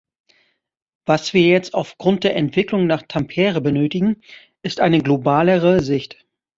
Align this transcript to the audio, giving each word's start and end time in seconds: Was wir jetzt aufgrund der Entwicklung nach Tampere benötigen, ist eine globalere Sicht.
Was 1.05 1.35
wir 1.35 1.43
jetzt 1.43 1.75
aufgrund 1.75 2.23
der 2.23 2.35
Entwicklung 2.35 2.87
nach 2.87 3.03
Tampere 3.03 3.61
benötigen, 3.61 4.19
ist 4.63 4.79
eine 4.79 5.03
globalere 5.03 5.81
Sicht. 5.81 6.25